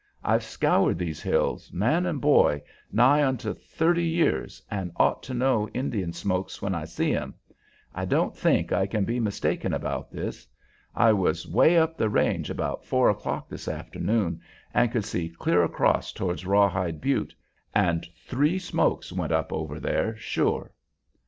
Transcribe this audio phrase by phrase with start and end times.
[0.23, 5.69] I've scoured these hills man and boy nigh onto thirty years and ought to know
[5.75, 7.35] Indian smokes when I see 'em.
[7.93, 10.47] I don't think I can be mistaken about this.
[10.95, 14.41] I was way up the range about four o'clock this afternoon
[14.73, 17.35] and could see clear across towards Rawhide Butte,
[17.75, 20.71] and three smokes went up over there, sure.